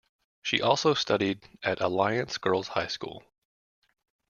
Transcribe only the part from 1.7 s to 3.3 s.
Alliance Girls High School.